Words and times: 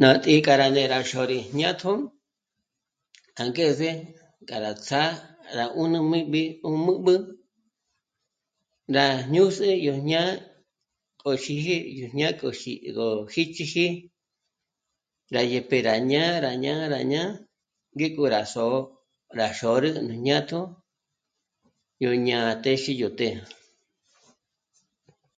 Ná 0.00 0.08
tǐ'i 0.22 0.40
k'a 0.46 0.54
rá 0.60 0.66
ndé 0.72 0.82
rá 0.92 0.98
xôri 1.10 1.38
jñátjo 1.52 1.92
angeze 3.42 3.90
k'a 4.48 4.56
rá 4.64 4.72
ts'á 4.84 5.02
rá 5.56 5.64
'ùnübi 5.74 6.42
'ú 6.64 6.70
m'üb'ü 6.84 7.14
rá 8.96 9.06
ñûs'e 9.34 9.70
yó 9.86 9.94
ñá'a 10.10 10.32
k'o 11.20 11.32
xíji 11.42 11.76
yó 11.98 12.06
jñá'a 12.12 12.36
k'o 12.40 12.48
xíji 12.60 12.88
gó 12.96 13.06
xích'iji 13.32 13.86
dyá 15.32 15.40
ré'pé 15.52 15.76
rá 15.88 15.94
ñá'a, 16.10 16.30
rá 16.46 16.50
ñá'a, 16.64 16.82
rá 16.94 17.00
ñá'a 17.12 17.28
ngéko 17.96 18.22
rá 18.34 18.42
só'o, 18.52 18.78
rá 19.38 19.46
xôrü 19.58 19.90
nú 20.06 20.14
jñátjo 20.22 20.60
ñó'o 22.00 22.16
ñá'a 22.26 22.52
téxi 22.64 22.92
yó 23.02 23.08
të́'ë 23.18 23.34